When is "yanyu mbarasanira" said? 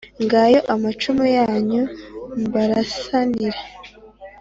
1.37-3.59